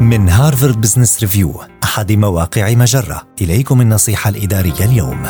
[0.00, 3.22] من Harvard Business Review أحد مواقع مجرة.
[3.40, 5.22] إليكم النصيحة الإدارية اليوم.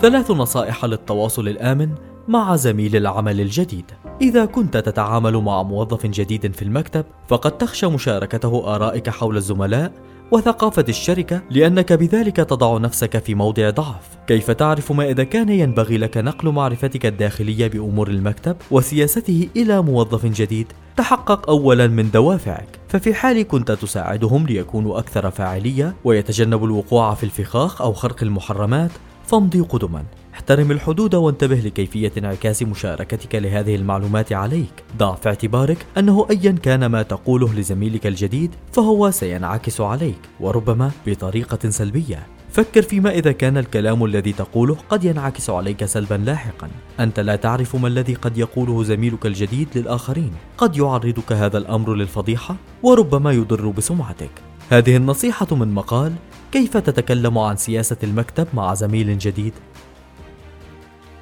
[0.00, 1.94] ثلاث نصائح للتواصل الآمن
[2.28, 3.84] مع زميل العمل الجديد.
[4.20, 9.92] إذا كنت تتعامل مع موظف جديد في المكتب فقد تخشى مشاركته آرائك حول الزملاء
[10.30, 14.18] وثقافة الشركة لأنك بذلك تضع نفسك في موضع ضعف.
[14.26, 20.26] كيف تعرف ما إذا كان ينبغي لك نقل معرفتك الداخلية بأمور المكتب وسياسته إلى موظف
[20.26, 22.78] جديد؟ تحقق أولا من دوافعك.
[22.88, 28.90] ففي حال كنت تساعدهم ليكونوا أكثر فاعلية ويتجنبوا الوقوع في الفخاخ أو خرق المحرمات
[29.26, 30.04] فامضي قدما.
[30.38, 34.84] احترم الحدود وانتبه لكيفية انعكاس مشاركتك لهذه المعلومات عليك.
[34.96, 41.70] ضع في اعتبارك أنه أيا كان ما تقوله لزميلك الجديد فهو سينعكس عليك وربما بطريقة
[41.70, 42.26] سلبية.
[42.50, 46.68] فكر فيما إذا كان الكلام الذي تقوله قد ينعكس عليك سلبا لاحقا.
[47.00, 50.32] أنت لا تعرف ما الذي قد يقوله زميلك الجديد للآخرين.
[50.58, 54.30] قد يعرضك هذا الأمر للفضيحة وربما يضر بسمعتك.
[54.70, 56.12] هذه النصيحة من مقال
[56.52, 59.52] كيف تتكلم عن سياسة المكتب مع زميل جديد؟